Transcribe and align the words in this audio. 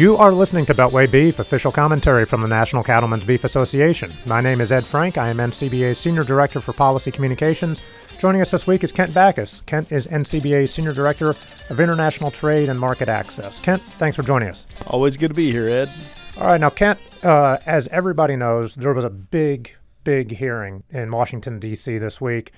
You 0.00 0.16
are 0.16 0.32
listening 0.32 0.64
to 0.64 0.74
Beltway 0.74 1.10
Beef, 1.10 1.40
official 1.40 1.70
commentary 1.70 2.24
from 2.24 2.40
the 2.40 2.48
National 2.48 2.82
Cattlemen's 2.82 3.26
Beef 3.26 3.44
Association. 3.44 4.14
My 4.24 4.40
name 4.40 4.62
is 4.62 4.72
Ed 4.72 4.86
Frank. 4.86 5.18
I 5.18 5.28
am 5.28 5.36
NCBA's 5.36 5.98
Senior 5.98 6.24
Director 6.24 6.62
for 6.62 6.72
Policy 6.72 7.10
Communications. 7.10 7.82
Joining 8.18 8.40
us 8.40 8.50
this 8.50 8.66
week 8.66 8.82
is 8.82 8.92
Kent 8.92 9.12
Bacus. 9.12 9.60
Kent 9.66 9.92
is 9.92 10.06
NCBA's 10.06 10.72
Senior 10.72 10.94
Director 10.94 11.36
of 11.68 11.80
International 11.80 12.30
Trade 12.30 12.70
and 12.70 12.80
Market 12.80 13.10
Access. 13.10 13.60
Kent, 13.60 13.82
thanks 13.98 14.16
for 14.16 14.22
joining 14.22 14.48
us. 14.48 14.64
Always 14.86 15.18
good 15.18 15.28
to 15.28 15.34
be 15.34 15.52
here, 15.52 15.68
Ed. 15.68 15.92
All 16.38 16.46
right, 16.46 16.58
now, 16.58 16.70
Kent, 16.70 16.98
uh, 17.22 17.58
as 17.66 17.86
everybody 17.88 18.36
knows, 18.36 18.76
there 18.76 18.94
was 18.94 19.04
a 19.04 19.10
big, 19.10 19.76
big 20.02 20.32
hearing 20.32 20.82
in 20.88 21.10
Washington, 21.10 21.58
D.C. 21.58 21.98
this 21.98 22.22
week. 22.22 22.52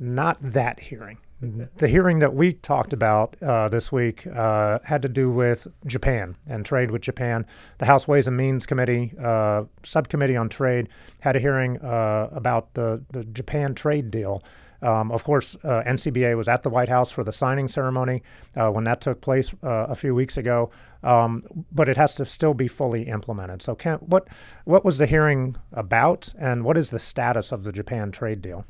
Not 0.00 0.38
that 0.42 0.80
hearing 0.80 1.18
the 1.40 1.86
hearing 1.86 2.18
that 2.18 2.34
we 2.34 2.52
talked 2.52 2.92
about 2.92 3.36
uh, 3.40 3.68
this 3.68 3.92
week 3.92 4.26
uh, 4.26 4.80
had 4.84 5.02
to 5.02 5.08
do 5.08 5.30
with 5.30 5.68
Japan 5.86 6.36
and 6.48 6.66
trade 6.66 6.90
with 6.90 7.02
Japan. 7.02 7.46
The 7.78 7.86
House 7.86 8.08
Ways 8.08 8.26
and 8.26 8.36
Means 8.36 8.66
Committee, 8.66 9.12
uh, 9.22 9.64
subcommittee 9.84 10.36
on 10.36 10.48
trade, 10.48 10.88
had 11.20 11.36
a 11.36 11.38
hearing 11.38 11.78
uh, 11.78 12.28
about 12.32 12.74
the, 12.74 13.04
the 13.12 13.24
Japan 13.24 13.74
trade 13.74 14.10
deal. 14.10 14.42
Um, 14.80 15.10
of 15.10 15.24
course, 15.24 15.56
uh, 15.64 15.82
NCBA 15.86 16.36
was 16.36 16.48
at 16.48 16.62
the 16.62 16.70
White 16.70 16.88
House 16.88 17.10
for 17.10 17.24
the 17.24 17.32
signing 17.32 17.68
ceremony 17.68 18.22
uh, 18.56 18.70
when 18.70 18.84
that 18.84 19.00
took 19.00 19.20
place 19.20 19.52
a 19.62 19.96
few 19.96 20.14
weeks 20.14 20.36
ago, 20.36 20.70
um, 21.02 21.42
but 21.72 21.88
it 21.88 21.96
has 21.96 22.14
to 22.16 22.24
still 22.24 22.54
be 22.54 22.68
fully 22.68 23.02
implemented. 23.08 23.60
So, 23.60 23.74
Kent, 23.74 24.04
what 24.04 24.28
what 24.64 24.84
was 24.84 24.98
the 24.98 25.06
hearing 25.06 25.56
about, 25.72 26.32
and 26.38 26.64
what 26.64 26.76
is 26.76 26.90
the 26.90 27.00
status 27.00 27.50
of 27.50 27.64
the 27.64 27.72
Japan 27.72 28.12
trade 28.12 28.40
deal? 28.40 28.66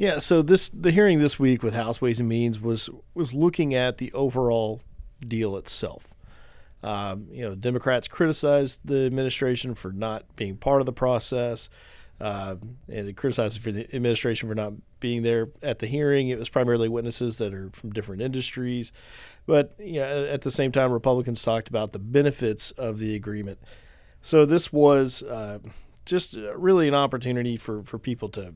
Yeah, 0.00 0.18
so 0.18 0.40
this 0.40 0.70
the 0.70 0.92
hearing 0.92 1.18
this 1.18 1.38
week 1.38 1.62
with 1.62 1.74
House 1.74 2.00
Ways 2.00 2.20
and 2.20 2.28
Means 2.28 2.58
was 2.58 2.88
was 3.12 3.34
looking 3.34 3.74
at 3.74 3.98
the 3.98 4.10
overall 4.12 4.80
deal 5.20 5.58
itself. 5.58 6.08
Um, 6.82 7.26
you 7.30 7.42
know, 7.42 7.54
Democrats 7.54 8.08
criticized 8.08 8.80
the 8.82 9.04
administration 9.04 9.74
for 9.74 9.92
not 9.92 10.24
being 10.36 10.56
part 10.56 10.80
of 10.80 10.86
the 10.86 10.92
process, 10.94 11.68
uh, 12.18 12.56
and 12.88 13.08
they 13.08 13.12
criticized 13.12 13.60
for 13.60 13.72
the 13.72 13.94
administration 13.94 14.48
for 14.48 14.54
not 14.54 14.72
being 15.00 15.22
there 15.22 15.50
at 15.62 15.80
the 15.80 15.86
hearing. 15.86 16.30
It 16.30 16.38
was 16.38 16.48
primarily 16.48 16.88
witnesses 16.88 17.36
that 17.36 17.52
are 17.52 17.68
from 17.74 17.92
different 17.92 18.22
industries, 18.22 18.94
but 19.44 19.74
you 19.78 20.00
know, 20.00 20.24
at 20.24 20.40
the 20.40 20.50
same 20.50 20.72
time, 20.72 20.92
Republicans 20.92 21.42
talked 21.42 21.68
about 21.68 21.92
the 21.92 21.98
benefits 21.98 22.70
of 22.70 23.00
the 23.00 23.14
agreement. 23.14 23.58
So 24.22 24.46
this 24.46 24.72
was 24.72 25.22
uh, 25.22 25.58
just 26.06 26.36
really 26.54 26.88
an 26.88 26.94
opportunity 26.94 27.58
for 27.58 27.82
for 27.82 27.98
people 27.98 28.30
to 28.30 28.54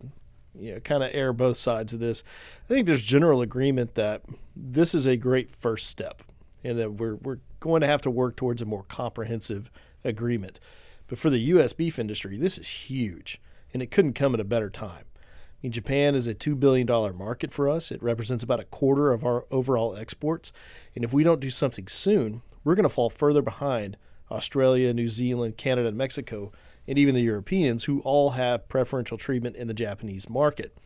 you 0.58 0.74
know, 0.74 0.80
kind 0.80 1.02
of 1.02 1.10
air 1.12 1.33
both 1.33 1.56
sides 1.56 1.92
of 1.92 2.00
this. 2.00 2.22
I 2.64 2.74
think 2.74 2.86
there's 2.86 3.02
general 3.02 3.41
agreement 3.41 3.94
that 3.94 4.22
this 4.55 4.94
is 4.94 5.06
a 5.06 5.16
great 5.16 5.50
first 5.50 5.88
step 5.88 6.22
and 6.62 6.78
that 6.78 6.94
we're, 6.94 7.16
we're 7.16 7.38
going 7.61 7.80
to 7.83 7.86
have 7.86 8.02
to 8.02 8.11
work 8.11 8.36
towards 8.36 8.62
a 8.62 8.66
more 8.66 8.84
comprehensive 8.84 9.70
agreement. 10.05 10.61
But 11.06 11.19
for 11.19 11.30
the 11.30 11.38
U.S. 11.38 11.72
beef 11.72 11.98
industry, 11.98 12.38
this 12.38 12.58
is 12.58 12.69
huge, 12.69 13.41
and 13.72 13.83
it 13.83 13.91
couldn't 13.91 14.14
come 14.14 14.34
at 14.34 14.41
a 14.41 14.44
better 14.44 14.70
time. 14.70 15.05
I 15.14 15.56
mean, 15.62 15.72
Japan 15.72 16.14
is 16.14 16.27
a 16.27 16.34
$2 16.34 16.58
billion 16.58 16.86
market 17.16 17.52
for 17.52 17.68
us. 17.68 17.91
It 17.91 18.02
represents 18.02 18.44
about 18.44 18.61
a 18.61 18.64
quarter 18.64 19.12
of 19.12 19.24
our 19.24 19.46
overall 19.50 19.96
exports. 19.96 20.52
And 20.94 21.05
if 21.05 21.12
we 21.12 21.24
don't 21.24 21.41
do 21.41 21.50
something 21.50 21.89
soon, 21.89 22.42
we're 22.64 22.74
going 22.74 22.84
to 22.84 22.89
fall 22.91 23.11
further 23.11 23.42
behind 23.42 23.96
Australia, 24.30 24.92
New 24.92 25.08
Zealand, 25.08 25.56
Canada, 25.56 25.89
and 25.89 25.96
Mexico 25.96 26.52
and 26.86 26.98
even 26.98 27.14
the 27.14 27.22
Europeans 27.22 27.84
who 27.84 28.00
all 28.00 28.30
have 28.30 28.68
preferential 28.68 29.18
treatment 29.18 29.56
in 29.56 29.68
the 29.68 29.74
Japanese 29.74 30.28
market. 30.28 30.77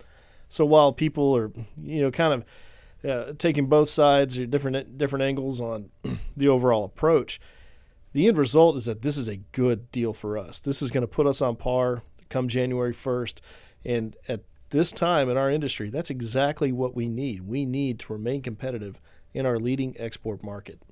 So 0.48 0.64
while 0.64 0.92
people 0.92 1.36
are, 1.36 1.52
you 1.80 2.02
know, 2.02 2.10
kind 2.10 2.34
of 2.34 2.44
uh, 3.08 3.32
taking 3.38 3.66
both 3.66 3.88
sides 3.88 4.38
or 4.38 4.46
different 4.46 4.98
different 4.98 5.22
angles 5.22 5.60
on 5.60 5.90
the 6.36 6.48
overall 6.48 6.84
approach, 6.84 7.40
the 8.12 8.26
end 8.26 8.36
result 8.36 8.76
is 8.76 8.86
that 8.86 9.02
this 9.02 9.16
is 9.16 9.28
a 9.28 9.36
good 9.36 9.90
deal 9.92 10.12
for 10.12 10.38
us. 10.38 10.60
This 10.60 10.82
is 10.82 10.90
going 10.90 11.02
to 11.02 11.08
put 11.08 11.26
us 11.26 11.42
on 11.42 11.56
par 11.56 12.02
come 12.28 12.48
January 12.48 12.92
1st, 12.92 13.38
and 13.84 14.16
at 14.28 14.42
this 14.70 14.92
time 14.92 15.30
in 15.30 15.36
our 15.36 15.50
industry, 15.50 15.88
that's 15.88 16.10
exactly 16.10 16.72
what 16.72 16.94
we 16.94 17.08
need. 17.08 17.48
We 17.48 17.64
need 17.64 17.98
to 18.00 18.12
remain 18.12 18.42
competitive 18.42 19.00
in 19.32 19.46
our 19.46 19.58
leading 19.58 19.94
export 19.98 20.42
market. 20.42 20.82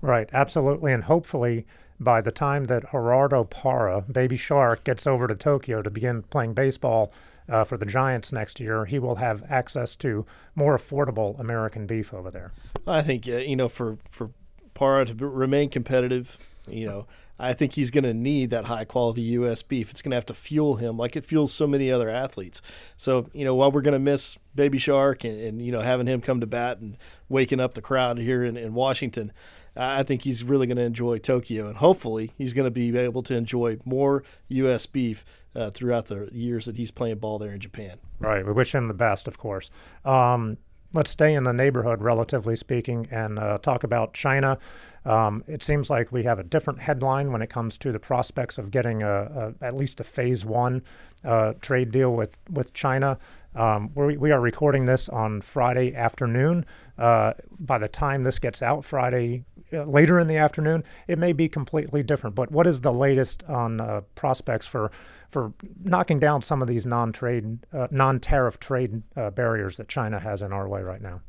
Right, 0.00 0.28
absolutely, 0.32 0.92
and 0.92 1.04
hopefully 1.04 1.66
by 2.00 2.20
the 2.20 2.32
time 2.32 2.64
that 2.64 2.90
Gerardo 2.90 3.44
Parra, 3.44 4.02
Baby 4.02 4.36
Shark, 4.36 4.84
gets 4.84 5.06
over 5.06 5.26
to 5.26 5.34
Tokyo 5.34 5.82
to 5.82 5.90
begin 5.90 6.22
playing 6.22 6.54
baseball 6.54 7.12
uh, 7.48 7.64
for 7.64 7.76
the 7.76 7.86
Giants 7.86 8.32
next 8.32 8.58
year, 8.60 8.84
he 8.86 8.98
will 8.98 9.16
have 9.16 9.42
access 9.50 9.96
to 9.96 10.24
more 10.54 10.76
affordable 10.76 11.38
American 11.38 11.86
beef 11.86 12.12
over 12.14 12.30
there. 12.30 12.52
I 12.86 13.02
think 13.02 13.28
uh, 13.28 13.36
you 13.36 13.56
know 13.56 13.68
for 13.68 13.98
for 14.08 14.30
Parra 14.74 15.06
to 15.06 15.14
remain 15.14 15.70
competitive, 15.70 16.38
you 16.68 16.86
know. 16.86 17.06
I 17.36 17.52
think 17.52 17.72
he's 17.72 17.90
going 17.90 18.04
to 18.04 18.14
need 18.14 18.50
that 18.50 18.66
high 18.66 18.84
quality 18.84 19.22
U.S. 19.22 19.60
beef. 19.62 19.90
It's 19.90 20.00
going 20.00 20.12
to 20.12 20.16
have 20.16 20.26
to 20.26 20.34
fuel 20.34 20.76
him 20.76 20.96
like 20.96 21.16
it 21.16 21.24
fuels 21.24 21.52
so 21.52 21.66
many 21.66 21.90
other 21.90 22.08
athletes. 22.08 22.62
So, 22.96 23.28
you 23.32 23.44
know, 23.44 23.56
while 23.56 23.72
we're 23.72 23.82
going 23.82 23.94
to 23.94 23.98
miss 23.98 24.38
Baby 24.54 24.78
Shark 24.78 25.24
and, 25.24 25.40
and, 25.40 25.60
you 25.60 25.72
know, 25.72 25.80
having 25.80 26.06
him 26.06 26.20
come 26.20 26.38
to 26.40 26.46
bat 26.46 26.78
and 26.78 26.96
waking 27.28 27.58
up 27.58 27.74
the 27.74 27.82
crowd 27.82 28.18
here 28.18 28.44
in, 28.44 28.56
in 28.56 28.72
Washington, 28.72 29.32
I 29.76 30.02
think 30.02 30.22
he's 30.22 30.44
really 30.44 30.66
going 30.66 30.76
to 30.76 30.84
enjoy 30.84 31.18
Tokyo, 31.18 31.66
and 31.66 31.76
hopefully 31.76 32.32
he's 32.38 32.52
going 32.52 32.66
to 32.66 32.70
be 32.70 32.96
able 32.96 33.22
to 33.24 33.34
enjoy 33.34 33.78
more 33.84 34.22
U.S. 34.48 34.86
beef 34.86 35.24
uh, 35.56 35.70
throughout 35.70 36.06
the 36.06 36.28
years 36.32 36.66
that 36.66 36.76
he's 36.76 36.90
playing 36.90 37.18
ball 37.18 37.38
there 37.38 37.52
in 37.52 37.60
Japan. 37.60 37.98
Right. 38.20 38.44
We 38.44 38.52
wish 38.52 38.74
him 38.74 38.88
the 38.88 38.94
best, 38.94 39.26
of 39.26 39.38
course. 39.38 39.70
Um, 40.04 40.58
let's 40.92 41.10
stay 41.10 41.34
in 41.34 41.44
the 41.44 41.52
neighborhood, 41.52 42.02
relatively 42.02 42.56
speaking, 42.56 43.08
and 43.10 43.38
uh, 43.38 43.58
talk 43.58 43.84
about 43.84 44.14
China. 44.14 44.58
Um, 45.04 45.44
it 45.46 45.62
seems 45.62 45.90
like 45.90 46.12
we 46.12 46.22
have 46.22 46.38
a 46.38 46.44
different 46.44 46.80
headline 46.80 47.32
when 47.32 47.42
it 47.42 47.50
comes 47.50 47.76
to 47.78 47.92
the 47.92 47.98
prospects 47.98 48.56
of 48.58 48.70
getting 48.70 49.02
a, 49.02 49.54
a 49.60 49.64
at 49.64 49.74
least 49.74 50.00
a 50.00 50.04
phase 50.04 50.44
one 50.44 50.82
uh, 51.24 51.54
trade 51.60 51.90
deal 51.90 52.14
with 52.14 52.38
with 52.50 52.72
China. 52.72 53.18
Um, 53.54 53.90
we, 53.94 54.16
we 54.16 54.32
are 54.32 54.40
recording 54.40 54.86
this 54.86 55.08
on 55.08 55.40
Friday 55.40 55.94
afternoon. 55.94 56.64
Uh, 56.98 57.34
by 57.58 57.78
the 57.78 57.88
time 57.88 58.24
this 58.24 58.38
gets 58.38 58.62
out 58.62 58.84
Friday 58.84 59.44
later 59.82 60.18
in 60.18 60.26
the 60.26 60.36
afternoon, 60.36 60.84
it 61.08 61.18
may 61.18 61.32
be 61.32 61.48
completely 61.48 62.02
different. 62.02 62.36
But 62.36 62.50
what 62.50 62.66
is 62.66 62.80
the 62.80 62.92
latest 62.92 63.42
on 63.44 63.80
uh, 63.80 64.02
prospects 64.14 64.66
for 64.66 64.90
for 65.30 65.52
knocking 65.82 66.20
down 66.20 66.42
some 66.42 66.62
of 66.62 66.68
these 66.68 66.86
non-trade, 66.86 67.58
uh, 67.72 67.88
non-tariff 67.90 68.60
trade 68.60 69.02
uh, 69.16 69.30
barriers 69.30 69.76
that 69.78 69.88
China 69.88 70.20
has 70.20 70.42
in 70.42 70.52
our 70.52 70.68
way 70.68 70.80
right 70.80 71.02
now? 71.02 71.20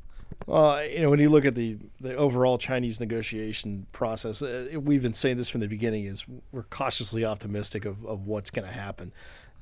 Well, 0.46 0.86
you 0.86 1.02
know, 1.02 1.10
when 1.10 1.20
you 1.20 1.30
look 1.30 1.46
at 1.46 1.56
the 1.56 1.78
the 2.00 2.16
overall 2.16 2.58
Chinese 2.58 3.00
negotiation 3.00 3.88
process, 3.92 4.42
uh, 4.42 4.68
we've 4.80 5.02
been 5.02 5.14
saying 5.14 5.38
this 5.38 5.50
from 5.50 5.62
the 5.62 5.68
beginning: 5.68 6.06
is 6.06 6.24
we're 6.52 6.64
cautiously 6.64 7.26
optimistic 7.26 7.86
of, 7.86 8.06
of 8.06 8.28
what's 8.28 8.52
going 8.52 8.68
to 8.68 8.74
happen. 8.74 9.12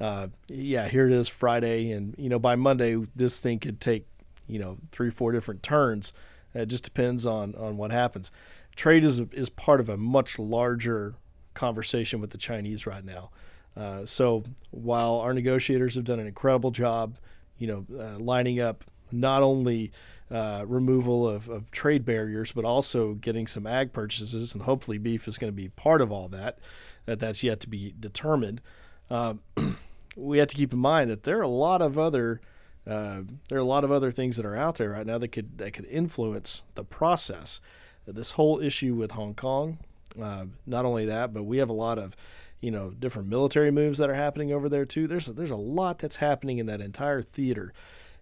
Uh, 0.01 0.27
yeah, 0.49 0.87
here 0.87 1.05
it 1.05 1.13
is 1.13 1.27
Friday, 1.27 1.91
and 1.91 2.15
you 2.17 2.27
know 2.27 2.39
by 2.39 2.55
Monday 2.55 2.97
this 3.15 3.39
thing 3.39 3.59
could 3.59 3.79
take 3.79 4.07
you 4.47 4.59
know 4.59 4.77
three 4.91 5.09
four 5.09 5.31
different 5.31 5.63
turns. 5.63 6.11
It 6.53 6.65
just 6.65 6.83
depends 6.83 7.25
on 7.25 7.55
on 7.55 7.77
what 7.77 7.91
happens 7.91 8.29
trade 8.75 9.03
is 9.03 9.19
is 9.31 9.49
part 9.49 9.79
of 9.79 9.89
a 9.89 9.97
much 9.97 10.39
larger 10.39 11.15
conversation 11.53 12.19
with 12.19 12.31
the 12.31 12.37
Chinese 12.37 12.85
right 12.85 13.03
now. 13.03 13.29
Uh, 13.75 14.05
so 14.05 14.43
while 14.71 15.15
our 15.15 15.33
negotiators 15.33 15.95
have 15.95 16.03
done 16.03 16.19
an 16.19 16.27
incredible 16.27 16.71
job, 16.71 17.17
you 17.57 17.67
know, 17.67 17.85
uh, 17.99 18.19
lining 18.19 18.59
up 18.59 18.83
not 19.11 19.41
only 19.41 19.91
uh, 20.31 20.63
removal 20.67 21.27
of, 21.27 21.49
of, 21.49 21.69
trade 21.69 22.05
barriers, 22.05 22.51
but 22.51 22.65
also 22.65 23.13
getting 23.13 23.45
some 23.45 23.67
ag 23.67 23.93
purchases, 23.93 24.53
and 24.53 24.63
hopefully 24.63 24.97
beef 24.97 25.27
is 25.27 25.37
going 25.37 25.51
to 25.51 25.55
be 25.55 25.69
part 25.69 26.01
of 26.01 26.11
all 26.11 26.27
that. 26.27 26.57
That 27.05 27.19
that's 27.19 27.43
yet 27.43 27.59
to 27.61 27.69
be 27.69 27.93
determined. 27.99 28.61
Um, 29.09 29.41
we 30.15 30.39
have 30.39 30.47
to 30.49 30.55
keep 30.55 30.73
in 30.73 30.79
mind 30.79 31.09
that 31.11 31.23
there 31.23 31.39
are 31.39 31.43
a 31.43 31.47
lot 31.47 31.81
of 31.81 31.99
other 31.99 32.41
uh, 32.85 33.21
there 33.47 33.57
are 33.57 33.61
a 33.61 33.65
lot 33.65 33.83
of 33.83 33.91
other 33.91 34.11
things 34.11 34.35
that 34.35 34.45
are 34.45 34.57
out 34.57 34.75
there 34.75 34.89
right 34.91 35.05
now 35.05 35.17
that 35.17 35.29
could 35.29 35.57
that 35.57 35.73
could 35.73 35.85
influence 35.85 36.63
the 36.75 36.83
process 36.83 37.59
this 38.05 38.31
whole 38.31 38.59
issue 38.61 38.95
with 38.95 39.11
Hong 39.11 39.33
Kong. 39.33 39.77
Uh, 40.21 40.45
not 40.65 40.85
only 40.85 41.05
that, 41.05 41.33
but 41.33 41.43
we 41.43 41.57
have 41.57 41.69
a 41.69 41.73
lot 41.73 41.97
of, 41.97 42.15
you 42.61 42.69
know, 42.69 42.91
different 42.91 43.27
military 43.27 43.71
moves 43.71 43.97
that 43.97 44.09
are 44.09 44.15
happening 44.15 44.51
over 44.51 44.69
there 44.69 44.85
too. 44.85 45.07
There's 45.07 45.27
a, 45.27 45.33
there's 45.33 45.51
a 45.51 45.55
lot 45.55 45.99
that's 45.99 46.17
happening 46.17 46.59
in 46.59 46.67
that 46.67 46.81
entire 46.81 47.21
theater, 47.21 47.73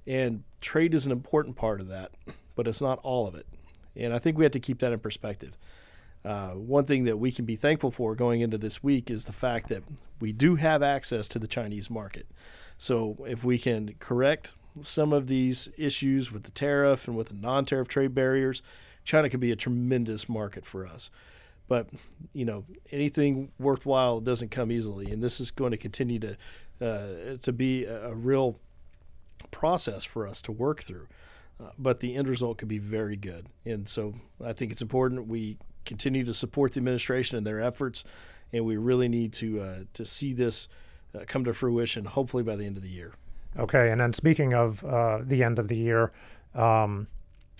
and 0.07 0.43
trade 0.61 0.93
is 0.93 1.05
an 1.05 1.11
important 1.11 1.57
part 1.57 1.81
of 1.81 1.87
that, 1.89 2.11
but 2.55 2.67
it's 2.67 2.81
not 2.81 2.99
all 3.03 3.27
of 3.27 3.35
it. 3.35 3.45
And 3.95 4.13
I 4.13 4.19
think 4.19 4.37
we 4.37 4.45
have 4.45 4.53
to 4.53 4.59
keep 4.59 4.79
that 4.79 4.93
in 4.93 4.99
perspective. 4.99 5.57
Uh, 6.23 6.51
one 6.51 6.85
thing 6.85 7.03
that 7.05 7.17
we 7.17 7.31
can 7.31 7.45
be 7.45 7.55
thankful 7.55 7.91
for 7.91 8.15
going 8.15 8.41
into 8.41 8.57
this 8.57 8.83
week 8.83 9.09
is 9.09 9.25
the 9.25 9.33
fact 9.33 9.69
that 9.69 9.83
we 10.19 10.31
do 10.31 10.55
have 10.55 10.83
access 10.83 11.27
to 11.27 11.39
the 11.39 11.47
Chinese 11.47 11.89
market. 11.89 12.27
So 12.77 13.17
if 13.27 13.43
we 13.43 13.57
can 13.57 13.95
correct 13.99 14.53
some 14.79 15.11
of 15.11 15.27
these 15.27 15.67
issues 15.77 16.31
with 16.31 16.43
the 16.43 16.51
tariff 16.51 17.07
and 17.07 17.17
with 17.17 17.29
the 17.29 17.35
non-tariff 17.35 17.87
trade 17.87 18.15
barriers, 18.15 18.61
China 19.03 19.29
could 19.29 19.39
be 19.39 19.51
a 19.51 19.55
tremendous 19.55 20.29
market 20.29 20.65
for 20.65 20.85
us. 20.85 21.09
But 21.67 21.87
you 22.33 22.43
know, 22.43 22.65
anything 22.91 23.51
worthwhile 23.57 24.19
doesn't 24.19 24.49
come 24.49 24.71
easily, 24.71 25.11
and 25.11 25.23
this 25.23 25.39
is 25.39 25.51
going 25.51 25.71
to 25.71 25.77
continue 25.77 26.19
to 26.19 26.37
uh, 26.81 27.37
to 27.41 27.53
be 27.53 27.85
a, 27.85 28.13
real 28.13 28.59
process 29.51 30.03
for 30.03 30.27
us 30.27 30.41
to 30.41 30.51
work 30.51 30.83
through. 30.83 31.07
Uh, 31.63 31.69
but 31.77 31.99
the 31.99 32.15
end 32.15 32.27
result 32.27 32.57
could 32.57 32.67
be 32.67 32.79
very 32.79 33.15
good, 33.15 33.45
and 33.65 33.87
so 33.87 34.15
I 34.43 34.51
think 34.51 34.71
it's 34.71 34.81
important 34.81 35.27
we 35.27 35.57
continue 35.85 36.25
to 36.25 36.33
support 36.33 36.73
the 36.73 36.79
administration 36.79 37.37
and 37.37 37.47
their 37.47 37.61
efforts, 37.61 38.03
and 38.51 38.65
we 38.65 38.75
really 38.75 39.07
need 39.07 39.31
to 39.33 39.61
uh, 39.61 39.79
to 39.93 40.05
see 40.05 40.33
this 40.33 40.67
uh, 41.15 41.19
come 41.25 41.45
to 41.45 41.53
fruition. 41.53 42.03
Hopefully 42.03 42.43
by 42.43 42.57
the 42.57 42.65
end 42.65 42.75
of 42.75 42.83
the 42.83 42.89
year. 42.89 43.13
Okay, 43.57 43.91
and 43.91 44.01
then 44.01 44.11
speaking 44.11 44.53
of 44.53 44.83
uh, 44.83 45.19
the 45.23 45.43
end 45.43 45.59
of 45.59 45.67
the 45.67 45.77
year, 45.77 46.11
um, 46.55 47.07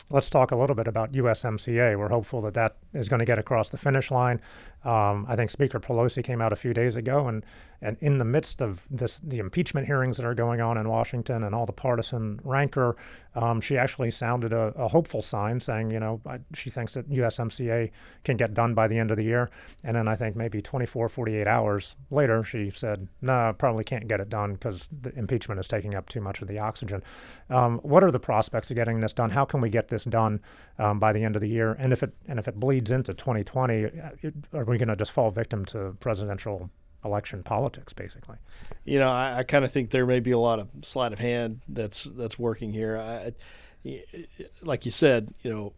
let's 0.09 0.29
talk 0.29 0.51
a 0.51 0.55
little 0.55 0.75
bit 0.75 0.87
about 0.87 1.11
USMCA. 1.13 1.97
We're 1.97 2.09
hopeful 2.09 2.41
that 2.41 2.53
that 2.55 2.77
is 2.93 3.07
going 3.07 3.19
to 3.19 3.25
get 3.25 3.39
across 3.39 3.69
the 3.69 3.77
finish 3.77 4.11
line. 4.11 4.41
Um, 4.83 5.27
I 5.29 5.35
think 5.35 5.51
Speaker 5.51 5.79
Pelosi 5.79 6.23
came 6.23 6.41
out 6.41 6.51
a 6.51 6.55
few 6.55 6.73
days 6.73 6.95
ago, 6.95 7.27
and, 7.27 7.45
and 7.83 7.97
in 8.01 8.17
the 8.17 8.25
midst 8.25 8.61
of 8.61 8.81
this, 8.89 9.19
the 9.19 9.37
impeachment 9.37 9.85
hearings 9.85 10.17
that 10.17 10.25
are 10.25 10.33
going 10.33 10.59
on 10.59 10.75
in 10.75 10.89
Washington 10.89 11.43
and 11.43 11.53
all 11.53 11.67
the 11.67 11.71
partisan 11.71 12.39
rancor, 12.43 12.95
um, 13.35 13.61
she 13.61 13.77
actually 13.77 14.09
sounded 14.09 14.51
a, 14.53 14.73
a, 14.75 14.87
hopeful 14.87 15.21
sign, 15.21 15.59
saying, 15.59 15.91
you 15.91 15.99
know, 15.99 16.19
she 16.53 16.69
thinks 16.71 16.95
that 16.95 17.09
USMCA 17.09 17.91
can 18.23 18.37
get 18.37 18.53
done 18.53 18.73
by 18.73 18.87
the 18.87 18.97
end 18.97 19.11
of 19.11 19.17
the 19.17 19.23
year. 19.23 19.49
And 19.83 19.95
then 19.95 20.07
I 20.07 20.15
think 20.15 20.35
maybe 20.35 20.61
24, 20.61 21.09
48 21.09 21.47
hours 21.47 21.95
later, 22.09 22.43
she 22.43 22.71
said, 22.71 23.07
no, 23.21 23.33
nah, 23.33 23.51
probably 23.53 23.83
can't 23.83 24.07
get 24.07 24.19
it 24.19 24.29
done 24.29 24.53
because 24.53 24.89
the 24.91 25.17
impeachment 25.17 25.59
is 25.59 25.67
taking 25.67 25.93
up 25.93 26.09
too 26.09 26.21
much 26.21 26.41
of 26.41 26.47
the 26.47 26.59
oxygen. 26.59 27.03
Um, 27.49 27.79
what 27.83 28.03
are 28.03 28.11
the 28.11 28.19
prospects 28.19 28.69
of 28.71 28.75
getting 28.75 28.99
this 28.99 29.13
done? 29.13 29.29
How 29.29 29.45
can 29.45 29.61
we 29.61 29.69
get 29.69 29.89
this 29.91 30.05
done 30.05 30.41
um, 30.79 30.97
by 30.97 31.13
the 31.13 31.23
end 31.23 31.35
of 31.35 31.41
the 31.41 31.49
year? 31.49 31.73
And 31.77 31.93
if 31.93 32.01
it 32.01 32.13
and 32.27 32.39
if 32.39 32.47
it 32.47 32.59
bleeds 32.59 32.89
into 32.89 33.13
2020, 33.13 33.85
are 34.53 34.65
we 34.65 34.79
going 34.79 34.87
to 34.87 34.95
just 34.95 35.11
fall 35.11 35.29
victim 35.29 35.63
to 35.65 35.95
presidential 35.99 36.71
election 37.05 37.43
politics, 37.43 37.93
basically? 37.93 38.37
You 38.85 38.99
know, 38.99 39.09
I, 39.09 39.39
I 39.39 39.43
kind 39.43 39.65
of 39.65 39.71
think 39.71 39.91
there 39.91 40.05
may 40.05 40.19
be 40.19 40.31
a 40.31 40.39
lot 40.39 40.59
of 40.59 40.69
sleight 40.81 41.13
of 41.13 41.19
hand 41.19 41.61
that's 41.67 42.03
that's 42.03 42.39
working 42.39 42.73
here. 42.73 42.97
I, 42.97 43.33
like 44.61 44.85
you 44.85 44.91
said, 44.91 45.33
you 45.43 45.51
know, 45.51 45.73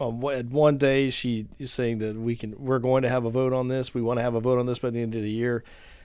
um, 0.00 0.20
one 0.20 0.78
day 0.78 1.10
she 1.10 1.46
is 1.58 1.72
saying 1.72 1.98
that 1.98 2.16
we 2.16 2.36
can 2.36 2.54
we're 2.58 2.78
going 2.78 3.02
to 3.02 3.08
have 3.08 3.24
a 3.24 3.30
vote 3.30 3.52
on 3.52 3.68
this. 3.68 3.94
We 3.94 4.02
want 4.02 4.18
to 4.18 4.22
have 4.22 4.34
a 4.34 4.40
vote 4.40 4.58
on 4.58 4.66
this 4.66 4.78
by 4.78 4.90
the 4.90 5.02
end 5.02 5.14
of 5.14 5.22
the 5.22 5.30
year, 5.30 5.64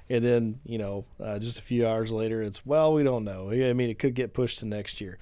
and 0.10 0.24
then 0.24 0.60
you 0.66 0.78
know, 0.78 1.06
uh, 1.24 1.38
just 1.40 1.60
a 1.60 1.62
few 1.62 1.88
hours 1.88 2.12
later, 2.12 2.42
it's 2.42 2.66
well, 2.66 2.94
we 2.94 3.04
don't 3.04 3.24
know. 3.24 3.52
I 3.52 3.74
mean, 3.74 3.90
it 3.90 4.00
could 4.00 4.16
get 4.16 4.34
pushed 4.34 4.60
to 4.60 4.66
next 4.66 5.00
year. 5.00 5.18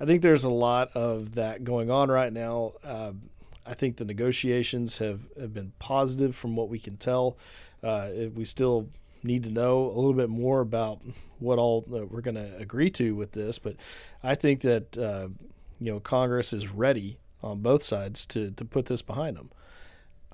I 0.00 0.06
think 0.06 0.22
there's 0.22 0.44
a 0.44 0.50
lot 0.50 0.90
of 0.94 1.36
that 1.36 1.64
going 1.64 1.90
on 1.90 2.10
right 2.10 2.32
now. 2.32 2.72
Uh, 2.82 3.12
I 3.66 3.74
think 3.74 3.96
the 3.96 4.04
negotiations 4.04 4.98
have, 4.98 5.20
have 5.38 5.54
been 5.54 5.72
positive 5.78 6.36
from 6.36 6.56
what 6.56 6.68
we 6.68 6.78
can 6.78 6.96
tell. 6.96 7.36
Uh, 7.82 8.08
we 8.34 8.44
still 8.44 8.88
need 9.22 9.42
to 9.44 9.50
know 9.50 9.86
a 9.86 9.94
little 9.94 10.12
bit 10.12 10.28
more 10.28 10.60
about 10.60 11.00
what 11.38 11.58
all 11.58 11.84
uh, 11.92 12.04
we're 12.06 12.20
going 12.20 12.34
to 12.34 12.56
agree 12.56 12.90
to 12.90 13.14
with 13.14 13.32
this, 13.32 13.58
but 13.58 13.76
I 14.22 14.34
think 14.34 14.60
that 14.62 14.96
uh, 14.96 15.28
you 15.80 15.92
know 15.92 16.00
Congress 16.00 16.52
is 16.52 16.68
ready 16.68 17.18
on 17.42 17.60
both 17.60 17.82
sides 17.82 18.26
to 18.26 18.50
to 18.52 18.64
put 18.64 18.86
this 18.86 19.02
behind 19.02 19.36
them. 19.36 19.50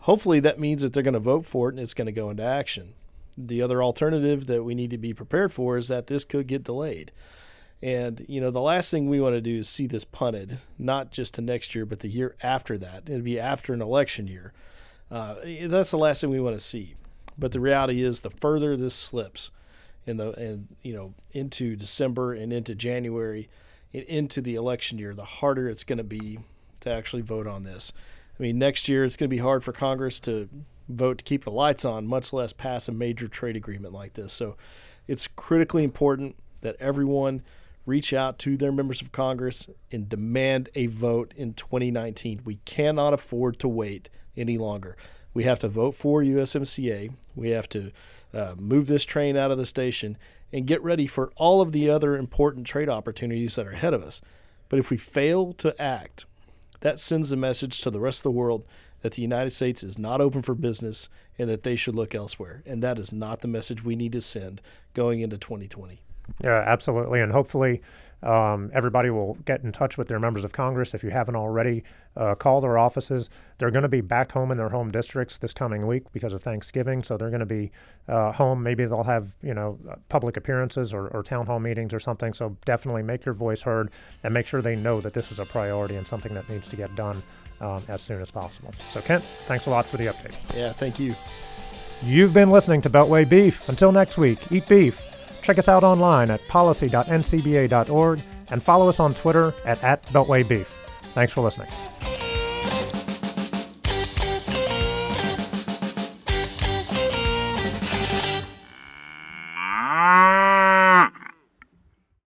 Hopefully, 0.03 0.41
that 0.41 0.59
means 0.59 0.83
that 0.83 0.93
they're 0.93 1.03
going 1.03 1.15
to 1.15 1.21
vote 1.21 1.45
for 1.45 1.69
it 1.69 1.73
and 1.73 1.81
it's 1.81 1.95
going 1.95 2.07
to 2.07 2.13
go 2.13 2.31
into 2.31 2.43
action. 2.43 2.95
The 3.37 3.63
other 3.63 3.83
alternative 3.83 4.47
that 4.47 4.65
we 4.65 4.75
need 4.75 4.91
to 4.91 4.99
be 4.99 5.13
prepared 5.13 5.53
for 5.53 5.77
is 5.77 5.89
that 5.89 6.07
this 6.07 6.25
could 6.25 6.47
get 6.47 6.65
delayed. 6.65 7.13
And 7.83 8.25
you 8.29 8.41
know, 8.41 8.51
the 8.51 8.61
last 8.61 8.91
thing 8.91 9.09
we 9.09 9.21
want 9.21 9.35
to 9.35 9.41
do 9.41 9.59
is 9.59 9.69
see 9.69 9.87
this 9.87 10.05
punted, 10.05 10.59
not 10.79 11.13
just 11.13 11.35
to 11.35 11.41
next 11.41 11.75
year, 11.75 11.87
but 11.87 12.01
the 12.01 12.09
year 12.09 12.37
after 12.43 12.77
that. 12.79 13.05
It'd 13.07 13.25
be 13.25 13.41
after 13.41 13.73
an 13.73 13.81
election 13.81 14.27
year. 14.27 14.53
Uh, 15.11 15.37
that's 15.65 15.91
the 15.91 15.99
last 15.99 16.21
thing 16.21 16.31
we 16.31 16.41
want 16.41 16.57
to 16.57 16.65
see. 16.65 16.95
But 17.39 17.53
the 17.53 17.61
reality 17.61 18.03
is, 18.03 18.21
the 18.21 18.31
further 18.31 18.77
this 18.77 18.95
slips, 18.95 19.51
in 20.07 20.19
the 20.19 20.33
and 20.33 20.69
you 20.83 20.93
know 20.93 21.15
into 21.33 21.77
December 21.77 22.35
and 22.35 22.53
into 22.53 22.75
January, 22.75 23.49
and 23.95 24.03
into 24.05 24.41
the 24.43 24.57
election 24.57 24.99
year, 24.99 25.15
the 25.15 25.25
harder 25.25 25.69
it's 25.69 25.85
going 25.85 25.99
to 25.99 26.05
be 26.05 26.39
to 26.81 26.91
actually 26.91 27.23
vote 27.23 27.47
on 27.47 27.63
this. 27.63 27.93
I 28.39 28.43
mean, 28.43 28.59
next 28.59 28.89
year 28.89 29.05
it's 29.05 29.17
going 29.17 29.29
to 29.29 29.37
be 29.37 29.43
hard 29.43 29.65
for 29.65 29.73
Congress 29.73 30.21
to 30.21 30.49
vote 30.89 31.19
to 31.19 31.25
keep 31.25 31.45
the 31.45 31.51
lights 31.51 31.85
on, 31.85 32.07
much 32.07 32.33
less 32.33 32.53
pass 32.53 32.89
a 32.89 32.93
major 32.93 33.29
trade 33.29 33.57
agreement 33.57 33.95
like 33.95 34.15
this. 34.15 34.33
So, 34.33 34.57
it's 35.07 35.27
critically 35.29 35.85
important 35.85 36.37
that 36.63 36.77
everyone 36.79 37.43
reach 37.87 38.13
out 38.13 38.39
to 38.41 38.57
their 38.57 38.73
members 38.73 39.01
of 39.01 39.13
Congress 39.13 39.69
and 39.91 40.09
demand 40.09 40.69
a 40.75 40.87
vote 40.87 41.33
in 41.37 41.55
2019. 41.55 42.43
We 42.45 42.57
cannot 42.65 43.15
afford 43.15 43.59
to 43.61 43.69
wait 43.69 44.09
any 44.37 44.59
longer. 44.59 44.97
We 45.33 45.45
have 45.45 45.59
to 45.61 45.69
vote 45.69 45.95
for 45.95 46.23
USMCA. 46.23 47.13
We 47.35 47.51
have 47.51 47.69
to 47.71 47.93
uh, 48.35 48.55
move 48.59 48.87
this 48.87 49.05
train 49.05 49.37
out 49.37 49.51
of 49.51 49.59
the 49.59 49.67
station 49.67 50.17
and 50.53 50.67
get 50.67 50.83
ready 50.83 51.07
for 51.07 51.31
all 51.37 51.61
of 51.61 51.73
the 51.73 51.89
other 51.89 52.17
important 52.17 52.67
trade 52.67 52.89
opportunities 52.89 53.55
that 53.55 53.67
are 53.67 53.73
ahead 53.73 53.95
of 53.95 54.03
us. 54.03 54.21
But 54.69 54.79
if 54.79 54.91
we 54.91 54.97
fail 54.97 55.53
to 55.55 55.81
act, 55.81 56.27
that 56.81 56.99
sends 56.99 57.31
a 57.31 57.37
message 57.37 57.81
to 57.83 57.91
the 57.91 58.01
rest 58.01 58.21
of 58.21 58.25
the 58.25 58.31
world 58.31 58.65
that 59.03 59.13
the 59.13 59.23
United 59.23 59.53
States 59.53 59.83
is 59.83 59.99
not 59.99 60.21
open 60.21 60.43
for 60.43 60.55
business 60.55 61.09
and 61.39 61.49
that 61.49 61.63
they 61.63 61.77
should 61.77 61.95
look 61.95 62.15
elsewhere. 62.15 62.63
And 62.67 62.83
that 62.83 62.99
is 62.99 63.13
not 63.13 63.41
the 63.41 63.49
message 63.49 63.85
we 63.85 63.97
need 63.97 64.13
to 64.13 64.21
send 64.21 64.61
going 64.95 65.21
into 65.21 65.39
2020. 65.39 66.03
Yeah, 66.43 66.63
absolutely. 66.67 67.21
And 67.21 67.33
hopefully, 67.33 67.83
um, 68.23 68.71
everybody 68.75 69.09
will 69.09 69.39
get 69.47 69.63
in 69.63 69.73
touch 69.73 69.97
with 69.97 70.09
their 70.09 70.19
members 70.19 70.45
of 70.45 70.53
Congress. 70.53 70.93
If 70.93 71.03
you 71.03 71.11
haven't 71.11 71.37
already, 71.37 71.83
uh, 72.17 72.35
call 72.35 72.61
their 72.61 72.77
offices. 72.77 73.31
They're 73.59 73.71
going 73.71 73.83
to 73.83 73.89
be 73.89 74.01
back 74.01 74.33
home 74.33 74.51
in 74.51 74.59
their 74.59 74.69
home 74.69 74.91
districts 74.91 75.39
this 75.39 75.53
coming 75.53 75.87
week 75.87 76.13
because 76.13 76.33
of 76.33 76.43
Thanksgiving. 76.43 77.03
So 77.03 77.17
they're 77.17 77.31
going 77.31 77.41
to 77.41 77.47
be 77.47 77.71
uh, 78.09 78.33
home. 78.33 78.63
Maybe 78.63 78.85
they'll 78.85 79.05
have 79.05 79.33
you 79.43 79.55
know 79.55 79.79
uh, 79.89 79.97
public 80.09 80.37
appearances 80.37 80.93
or, 80.93 81.09
or 81.09 81.23
town 81.23 81.47
hall 81.47 81.61
meetings 81.61 81.95
or 81.95 82.01
something. 82.01 82.35
So 82.35 82.57
definitely 82.65 83.03
make 83.03 83.25
your 83.25 83.35
voice 83.35 83.63
heard 83.63 83.91
and 84.23 84.35
make 84.35 84.47
sure 84.47 84.61
they 84.61 84.77
know 84.77 85.01
that 85.01 85.15
this 85.15 85.33
is 85.33 85.39
a 85.39 85.47
priority 85.47 85.97
and 85.97 86.07
something 86.07 86.35
that 86.35 86.49
needs 86.49 86.69
to 86.69 86.77
get 86.77 86.95
done 86.95 87.23
um, 87.61 87.83
as 87.89 88.03
soon 88.03 88.21
as 88.21 88.31
possible. 88.31 88.75
So 88.91 89.01
Kent, 89.01 89.25
thanks 89.47 89.67
a 89.67 89.71
lot 89.71 89.87
for 89.87 89.97
the 89.97 90.07
update. 90.07 90.35
Yeah, 90.55 90.73
thank 90.73 90.99
you. 90.99 91.15
You've 92.03 92.33
been 92.33 92.51
listening 92.51 92.81
to 92.83 92.91
Beltway 92.91 93.29
Beef. 93.29 93.69
Until 93.69 93.93
next 93.93 94.17
week, 94.17 94.51
eat 94.51 94.67
beef. 94.69 95.05
Check 95.43 95.59
us 95.59 95.69
out 95.69 95.85
online 95.85 96.31
at 96.31 96.47
policy.ncba.org 96.49 98.23
and 98.49 98.63
follow 98.63 98.89
us 98.89 99.01
on 99.01 99.15
Twitter 99.15 99.55
at, 99.65 99.83
at 99.83 100.05
BeltwayBeef. 100.07 100.67
Thanks 101.15 101.33
for 101.33 101.41
listening. 101.41 101.69